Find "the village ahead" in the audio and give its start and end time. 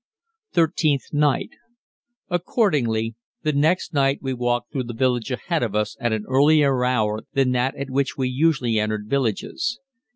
4.85-5.61